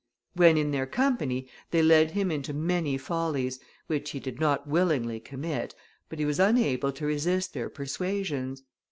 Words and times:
When 0.33 0.57
in 0.57 0.71
their 0.71 0.87
company, 0.87 1.47
they 1.69 1.83
led 1.83 2.09
him 2.09 2.31
into 2.31 2.55
many 2.55 2.97
follies, 2.97 3.59
which 3.85 4.09
he 4.09 4.19
did 4.19 4.39
not 4.39 4.65
willingly 4.67 5.19
commit, 5.19 5.75
but 6.09 6.17
he 6.17 6.25
was 6.25 6.39
unable 6.39 6.91
to 6.93 7.05
resist 7.05 7.53
their 7.53 7.69
persuasions. 7.69 8.63